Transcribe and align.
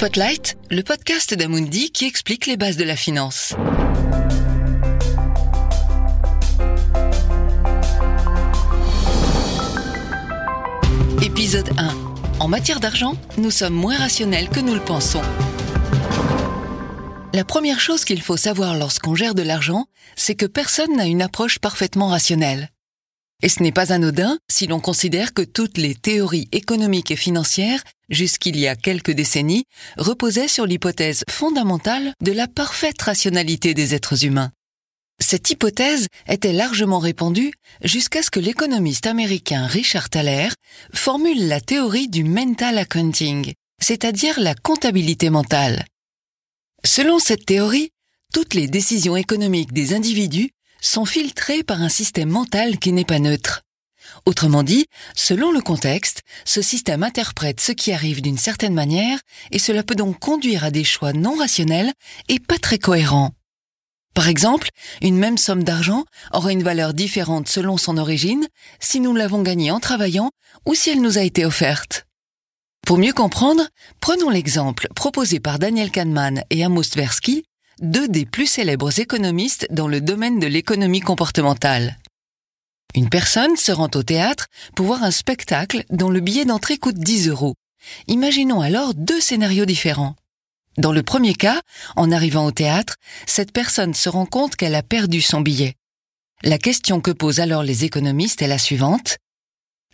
Spotlight, 0.00 0.56
le 0.70 0.82
podcast 0.82 1.34
d'Amundi 1.34 1.90
qui 1.92 2.06
explique 2.06 2.46
les 2.46 2.56
bases 2.56 2.78
de 2.78 2.84
la 2.84 2.96
finance. 2.96 3.54
Épisode 11.22 11.68
1. 11.76 11.90
En 12.38 12.48
matière 12.48 12.80
d'argent, 12.80 13.12
nous 13.36 13.50
sommes 13.50 13.74
moins 13.74 13.98
rationnels 13.98 14.48
que 14.48 14.60
nous 14.60 14.72
le 14.72 14.80
pensons. 14.80 15.20
La 17.34 17.44
première 17.44 17.78
chose 17.78 18.06
qu'il 18.06 18.22
faut 18.22 18.38
savoir 18.38 18.78
lorsqu'on 18.78 19.14
gère 19.14 19.34
de 19.34 19.42
l'argent, 19.42 19.84
c'est 20.16 20.34
que 20.34 20.46
personne 20.46 20.96
n'a 20.96 21.04
une 21.04 21.20
approche 21.20 21.58
parfaitement 21.58 22.08
rationnelle. 22.08 22.70
Et 23.42 23.48
ce 23.48 23.62
n'est 23.62 23.72
pas 23.72 23.92
anodin 23.92 24.38
si 24.50 24.66
l'on 24.66 24.80
considère 24.80 25.32
que 25.32 25.42
toutes 25.42 25.78
les 25.78 25.94
théories 25.94 26.48
économiques 26.52 27.10
et 27.10 27.16
financières, 27.16 27.82
jusqu'il 28.10 28.58
y 28.58 28.66
a 28.66 28.76
quelques 28.76 29.12
décennies, 29.12 29.64
reposaient 29.96 30.48
sur 30.48 30.66
l'hypothèse 30.66 31.24
fondamentale 31.30 32.12
de 32.20 32.32
la 32.32 32.48
parfaite 32.48 33.00
rationalité 33.00 33.72
des 33.72 33.94
êtres 33.94 34.24
humains. 34.24 34.52
Cette 35.22 35.50
hypothèse 35.50 36.06
était 36.26 36.52
largement 36.52 36.98
répandue 36.98 37.52
jusqu'à 37.84 38.22
ce 38.22 38.30
que 38.30 38.40
l'économiste 38.40 39.06
américain 39.06 39.66
Richard 39.66 40.08
Thaler 40.08 40.48
formule 40.94 41.46
la 41.46 41.60
théorie 41.60 42.08
du 42.08 42.24
mental 42.24 42.78
accounting, 42.78 43.52
c'est-à-dire 43.80 44.40
la 44.40 44.54
comptabilité 44.54 45.28
mentale. 45.30 45.84
Selon 46.84 47.18
cette 47.18 47.44
théorie, 47.44 47.90
toutes 48.32 48.54
les 48.54 48.66
décisions 48.66 49.16
économiques 49.16 49.72
des 49.72 49.92
individus 49.92 50.50
sont 50.80 51.04
filtrées 51.04 51.62
par 51.62 51.82
un 51.82 51.88
système 51.88 52.28
mental 52.28 52.78
qui 52.78 52.92
n'est 52.92 53.04
pas 53.04 53.18
neutre. 53.18 53.62
Autrement 54.26 54.62
dit, 54.62 54.86
selon 55.14 55.52
le 55.52 55.60
contexte, 55.60 56.22
ce 56.44 56.62
système 56.62 57.02
interprète 57.02 57.60
ce 57.60 57.72
qui 57.72 57.92
arrive 57.92 58.22
d'une 58.22 58.38
certaine 58.38 58.74
manière 58.74 59.18
et 59.50 59.58
cela 59.58 59.82
peut 59.82 59.94
donc 59.94 60.18
conduire 60.18 60.64
à 60.64 60.70
des 60.70 60.84
choix 60.84 61.12
non 61.12 61.36
rationnels 61.36 61.92
et 62.28 62.38
pas 62.38 62.58
très 62.58 62.78
cohérents. 62.78 63.32
Par 64.14 64.28
exemple, 64.28 64.70
une 65.02 65.16
même 65.16 65.38
somme 65.38 65.62
d'argent 65.62 66.04
aura 66.32 66.52
une 66.52 66.64
valeur 66.64 66.94
différente 66.94 67.48
selon 67.48 67.76
son 67.76 67.96
origine 67.96 68.46
si 68.80 69.00
nous 69.00 69.14
l'avons 69.14 69.42
gagnée 69.42 69.70
en 69.70 69.80
travaillant 69.80 70.30
ou 70.66 70.74
si 70.74 70.90
elle 70.90 71.00
nous 71.00 71.16
a 71.16 71.22
été 71.22 71.44
offerte. 71.44 72.06
Pour 72.86 72.98
mieux 72.98 73.12
comprendre, 73.12 73.68
prenons 74.00 74.30
l'exemple 74.30 74.88
proposé 74.94 75.38
par 75.38 75.58
Daniel 75.58 75.90
Kahneman 75.90 76.42
et 76.50 76.64
Amos 76.64 76.84
Tversky, 76.84 77.44
deux 77.80 78.08
des 78.08 78.26
plus 78.26 78.46
célèbres 78.46 79.00
économistes 79.00 79.66
dans 79.70 79.88
le 79.88 80.00
domaine 80.00 80.38
de 80.38 80.46
l'économie 80.46 81.00
comportementale. 81.00 81.98
Une 82.94 83.08
personne 83.08 83.56
se 83.56 83.72
rend 83.72 83.88
au 83.94 84.02
théâtre 84.02 84.46
pour 84.76 84.86
voir 84.86 85.02
un 85.02 85.10
spectacle 85.10 85.84
dont 85.90 86.10
le 86.10 86.20
billet 86.20 86.44
d'entrée 86.44 86.76
coûte 86.76 86.98
10 86.98 87.28
euros. 87.28 87.54
Imaginons 88.08 88.60
alors 88.60 88.94
deux 88.94 89.20
scénarios 89.20 89.64
différents. 89.64 90.14
Dans 90.76 90.92
le 90.92 91.02
premier 91.02 91.34
cas, 91.34 91.62
en 91.96 92.12
arrivant 92.12 92.44
au 92.44 92.52
théâtre, 92.52 92.96
cette 93.26 93.52
personne 93.52 93.94
se 93.94 94.08
rend 94.08 94.26
compte 94.26 94.56
qu'elle 94.56 94.74
a 94.74 94.82
perdu 94.82 95.20
son 95.20 95.40
billet. 95.40 95.74
La 96.42 96.58
question 96.58 97.00
que 97.00 97.10
posent 97.10 97.40
alors 97.40 97.62
les 97.62 97.84
économistes 97.84 98.42
est 98.42 98.48
la 98.48 98.58
suivante. 98.58 99.16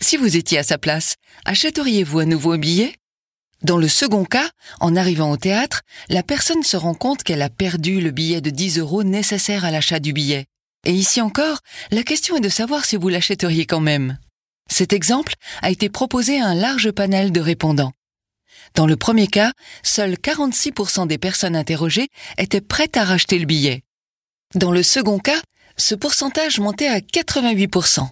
Si 0.01 0.17
vous 0.17 0.37
étiez 0.37 0.59
à 0.59 0.63
sa 0.63 0.79
place, 0.79 1.17
achèteriez-vous 1.45 2.19
un 2.19 2.27
nouveau 2.27 2.57
billet? 2.59 2.97
Dans 3.63 3.79
le 3.79 3.89
second 3.89 4.25
cas, 4.25 4.51
en 4.81 4.97
arrivant 4.97 5.31
au 5.31 5.37
théâtre, 5.37 5.83
la 6.09 6.23
personne 6.23 6.63
se 6.63 6.77
rend 6.77 6.95
compte 6.95 7.23
qu'elle 7.23 7.43
a 7.43 7.49
perdu 7.49 8.01
le 8.01 8.11
billet 8.11 8.41
de 8.41 8.51
10 8.51 8.79
euros 8.79 9.03
nécessaire 9.03 9.65
à 9.65 9.71
l'achat 9.71 9.99
du 9.99 10.13
billet. 10.13 10.47
Et 10.85 10.93
ici 10.93 11.21
encore, 11.21 11.61
la 11.91 12.03
question 12.03 12.37
est 12.37 12.41
de 12.41 12.49
savoir 12.49 12.85
si 12.85 12.97
vous 12.97 13.09
l'achèteriez 13.09 13.67
quand 13.67 13.81
même. 13.81 14.19
Cet 14.71 14.93
exemple 14.93 15.35
a 15.63 15.71
été 15.71 15.89
proposé 15.89 16.41
à 16.41 16.47
un 16.47 16.55
large 16.55 16.91
panel 16.91 17.33
de 17.33 17.41
répondants. 17.41 17.93
Dans 18.75 18.87
le 18.87 18.97
premier 18.97 19.27
cas, 19.27 19.53
seuls 19.83 20.15
46% 20.15 21.07
des 21.07 21.19
personnes 21.19 21.57
interrogées 21.57 22.09
étaient 22.37 22.61
prêtes 22.61 22.97
à 22.97 23.05
racheter 23.05 23.39
le 23.39 23.47
billet. 23.47 23.83
Dans 24.55 24.71
le 24.71 24.83
second 24.83 25.19
cas, 25.19 25.41
ce 25.77 25.95
pourcentage 25.95 26.61
montait 26.61 26.89
à 26.89 27.01
88%. 27.01 28.09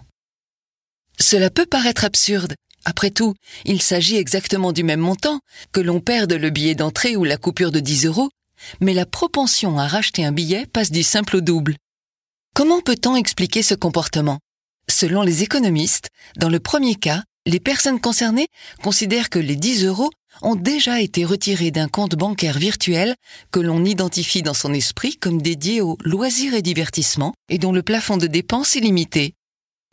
Cela 1.19 1.49
peut 1.49 1.65
paraître 1.65 2.03
absurde. 2.03 2.55
Après 2.85 3.09
tout, 3.09 3.33
il 3.65 3.81
s'agit 3.81 4.15
exactement 4.15 4.71
du 4.71 4.83
même 4.83 4.99
montant, 4.99 5.39
que 5.71 5.81
l'on 5.81 5.99
perde 5.99 6.33
le 6.33 6.51
billet 6.51 6.75
d'entrée 6.75 7.15
ou 7.15 7.23
la 7.23 7.37
coupure 7.37 7.71
de 7.71 7.79
10 7.79 8.05
euros, 8.05 8.29
mais 8.79 8.93
la 8.93 9.05
propension 9.05 9.77
à 9.79 9.87
racheter 9.87 10.23
un 10.23 10.31
billet 10.31 10.67
passe 10.67 10.91
du 10.91 11.03
simple 11.03 11.37
au 11.37 11.41
double. 11.41 11.75
Comment 12.53 12.81
peut-on 12.81 13.15
expliquer 13.15 13.63
ce 13.63 13.73
comportement? 13.73 14.39
Selon 14.89 15.23
les 15.23 15.43
économistes, 15.43 16.09
dans 16.37 16.49
le 16.49 16.59
premier 16.59 16.95
cas, 16.95 17.23
les 17.47 17.59
personnes 17.59 17.99
concernées 17.99 18.47
considèrent 18.81 19.29
que 19.29 19.39
les 19.39 19.55
10 19.55 19.85
euros 19.85 20.11
ont 20.41 20.55
déjà 20.55 21.01
été 21.01 21.25
retirés 21.25 21.71
d'un 21.71 21.87
compte 21.87 22.15
bancaire 22.15 22.57
virtuel 22.57 23.15
que 23.51 23.59
l'on 23.59 23.83
identifie 23.85 24.41
dans 24.41 24.53
son 24.53 24.73
esprit 24.73 25.15
comme 25.17 25.41
dédié 25.41 25.81
aux 25.81 25.97
loisirs 26.03 26.53
et 26.53 26.61
divertissements 26.61 27.33
et 27.49 27.57
dont 27.57 27.71
le 27.71 27.83
plafond 27.83 28.17
de 28.17 28.27
dépenses 28.27 28.75
est 28.75 28.81
limité. 28.81 29.33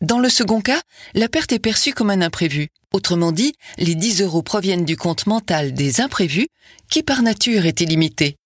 Dans 0.00 0.18
le 0.18 0.28
second 0.28 0.60
cas, 0.60 0.82
la 1.14 1.28
perte 1.28 1.52
est 1.52 1.58
perçue 1.58 1.92
comme 1.92 2.10
un 2.10 2.22
imprévu. 2.22 2.68
Autrement 2.92 3.32
dit, 3.32 3.54
les 3.78 3.94
10 3.94 4.22
euros 4.22 4.42
proviennent 4.42 4.84
du 4.84 4.96
compte 4.96 5.26
mental 5.26 5.72
des 5.72 6.00
imprévus 6.00 6.48
qui 6.90 7.02
par 7.02 7.22
nature 7.22 7.64
est 7.66 7.80
illimité. 7.80 8.36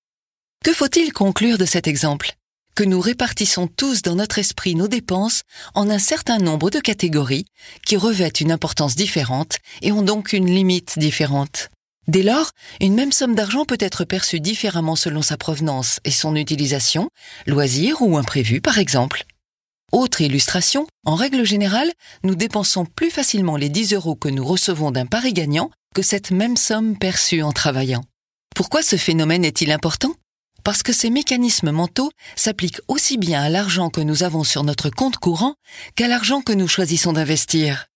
Que 0.64 0.72
faut-il 0.72 1.12
conclure 1.12 1.58
de 1.58 1.64
cet 1.64 1.86
exemple? 1.86 2.32
Que 2.74 2.84
nous 2.84 3.00
répartissons 3.00 3.66
tous 3.66 4.02
dans 4.02 4.16
notre 4.16 4.38
esprit 4.38 4.74
nos 4.74 4.88
dépenses 4.88 5.42
en 5.74 5.88
un 5.90 5.98
certain 5.98 6.38
nombre 6.38 6.70
de 6.70 6.78
catégories 6.78 7.46
qui 7.84 7.96
revêtent 7.96 8.40
une 8.40 8.52
importance 8.52 8.96
différente 8.96 9.56
et 9.82 9.92
ont 9.92 10.02
donc 10.02 10.32
une 10.32 10.46
limite 10.46 10.98
différente. 10.98 11.70
Dès 12.06 12.22
lors, 12.22 12.50
une 12.80 12.94
même 12.94 13.12
somme 13.12 13.34
d'argent 13.34 13.64
peut 13.64 13.78
être 13.80 14.04
perçue 14.04 14.38
différemment 14.38 14.94
selon 14.94 15.22
sa 15.22 15.36
provenance 15.36 15.98
et 16.04 16.12
son 16.12 16.36
utilisation, 16.36 17.08
loisir 17.46 18.00
ou 18.00 18.16
imprévu 18.16 18.60
par 18.60 18.78
exemple. 18.78 19.24
Autre 19.96 20.20
illustration, 20.20 20.86
en 21.06 21.14
règle 21.14 21.46
générale, 21.46 21.90
nous 22.22 22.34
dépensons 22.34 22.84
plus 22.84 23.10
facilement 23.10 23.56
les 23.56 23.70
10 23.70 23.94
euros 23.94 24.14
que 24.14 24.28
nous 24.28 24.44
recevons 24.44 24.90
d'un 24.90 25.06
pari 25.06 25.32
gagnant 25.32 25.70
que 25.94 26.02
cette 26.02 26.32
même 26.32 26.58
somme 26.58 26.98
perçue 26.98 27.40
en 27.40 27.50
travaillant. 27.50 28.04
Pourquoi 28.54 28.82
ce 28.82 28.96
phénomène 28.96 29.42
est-il 29.42 29.72
important? 29.72 30.12
Parce 30.64 30.82
que 30.82 30.92
ces 30.92 31.08
mécanismes 31.08 31.70
mentaux 31.70 32.10
s'appliquent 32.34 32.82
aussi 32.88 33.16
bien 33.16 33.40
à 33.40 33.48
l'argent 33.48 33.88
que 33.88 34.02
nous 34.02 34.22
avons 34.22 34.44
sur 34.44 34.64
notre 34.64 34.90
compte 34.90 35.16
courant 35.16 35.54
qu'à 35.94 36.08
l'argent 36.08 36.42
que 36.42 36.52
nous 36.52 36.68
choisissons 36.68 37.14
d'investir. 37.14 37.86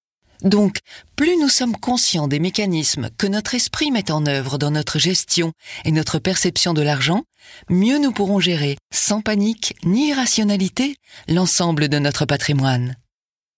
Donc, 0.42 0.78
plus 1.16 1.36
nous 1.36 1.48
sommes 1.48 1.76
conscients 1.76 2.28
des 2.28 2.38
mécanismes 2.38 3.10
que 3.18 3.26
notre 3.26 3.54
esprit 3.54 3.90
met 3.90 4.10
en 4.10 4.26
œuvre 4.26 4.58
dans 4.58 4.70
notre 4.70 4.98
gestion 4.98 5.52
et 5.84 5.92
notre 5.92 6.18
perception 6.18 6.72
de 6.72 6.82
l'argent, 6.82 7.24
mieux 7.68 7.98
nous 7.98 8.12
pourrons 8.12 8.40
gérer, 8.40 8.76
sans 8.92 9.20
panique 9.20 9.74
ni 9.84 10.08
irrationalité, 10.08 10.96
l'ensemble 11.28 11.88
de 11.88 11.98
notre 11.98 12.24
patrimoine. 12.24 12.96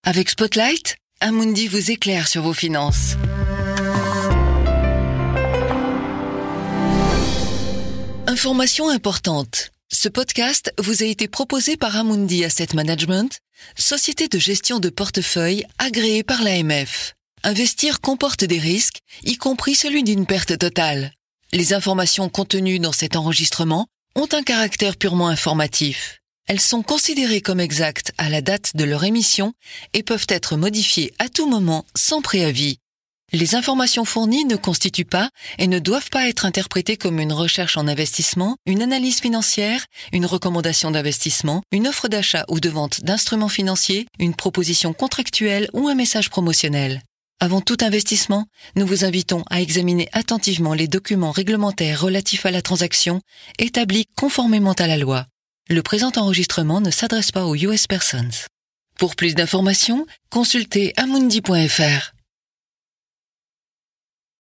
Avec 0.05 0.29
Spotlight, 0.29 0.97
Amundi 1.21 1.67
vous 1.67 1.91
éclaire 1.91 2.27
sur 2.27 2.41
vos 2.41 2.53
finances. 2.53 3.15
Information 8.27 8.89
importante. 8.89 9.71
Ce 9.95 10.09
podcast 10.09 10.73
vous 10.79 11.03
a 11.03 11.05
été 11.05 11.27
proposé 11.27 11.77
par 11.77 11.95
Amundi 11.95 12.43
Asset 12.43 12.69
Management, 12.73 13.37
société 13.77 14.27
de 14.27 14.39
gestion 14.39 14.79
de 14.79 14.89
portefeuille 14.89 15.65
agréée 15.77 16.23
par 16.23 16.41
l'AMF. 16.41 17.13
Investir 17.43 18.01
comporte 18.01 18.43
des 18.43 18.57
risques, 18.57 19.01
y 19.23 19.37
compris 19.37 19.75
celui 19.75 20.03
d'une 20.03 20.25
perte 20.25 20.57
totale. 20.57 21.13
Les 21.51 21.73
informations 21.73 22.27
contenues 22.27 22.79
dans 22.79 22.91
cet 22.91 23.15
enregistrement 23.15 23.85
ont 24.15 24.27
un 24.31 24.41
caractère 24.41 24.97
purement 24.97 25.27
informatif. 25.27 26.21
Elles 26.47 26.59
sont 26.59 26.81
considérées 26.81 27.41
comme 27.41 27.59
exactes 27.59 28.13
à 28.17 28.29
la 28.29 28.41
date 28.41 28.75
de 28.75 28.85
leur 28.85 29.03
émission 29.03 29.53
et 29.93 30.01
peuvent 30.01 30.27
être 30.27 30.57
modifiées 30.57 31.13
à 31.19 31.29
tout 31.29 31.47
moment 31.47 31.85
sans 31.95 32.23
préavis. 32.23 32.79
Les 33.35 33.55
informations 33.55 34.05
fournies 34.05 34.45
ne 34.45 34.55
constituent 34.55 35.05
pas 35.05 35.31
et 35.57 35.65
ne 35.65 35.79
doivent 35.79 36.11
pas 36.11 36.29
être 36.29 36.45
interprétées 36.45 36.97
comme 36.97 37.19
une 37.19 37.33
recherche 37.33 37.77
en 37.77 37.87
investissement, 37.87 38.57
une 38.67 38.83
analyse 38.83 39.21
financière, 39.21 39.87
une 40.11 40.27
recommandation 40.27 40.91
d'investissement, 40.91 41.63
une 41.71 41.87
offre 41.87 42.07
d'achat 42.07 42.45
ou 42.47 42.59
de 42.59 42.69
vente 42.69 43.03
d'instruments 43.03 43.49
financiers, 43.49 44.05
une 44.19 44.35
proposition 44.35 44.93
contractuelle 44.93 45.67
ou 45.73 45.87
un 45.87 45.95
message 45.95 46.29
promotionnel. 46.29 47.01
Avant 47.39 47.59
tout 47.59 47.77
investissement, 47.81 48.45
nous 48.75 48.85
vous 48.85 49.03
invitons 49.03 49.43
à 49.49 49.61
examiner 49.61 50.09
attentivement 50.13 50.75
les 50.75 50.87
documents 50.87 51.31
réglementaires 51.31 52.01
relatifs 52.01 52.45
à 52.45 52.51
la 52.51 52.61
transaction 52.61 53.19
établis 53.57 54.05
conformément 54.15 54.73
à 54.73 54.85
la 54.85 54.97
loi. 54.97 55.25
Le 55.71 55.81
présent 55.81 56.11
enregistrement 56.17 56.81
ne 56.81 56.91
s'adresse 56.91 57.31
pas 57.31 57.47
aux 57.47 57.55
US 57.55 57.87
persons. 57.87 58.29
Pour 58.99 59.15
plus 59.15 59.33
d'informations, 59.33 60.05
consultez 60.29 60.93
amundi.fr. 60.97 62.12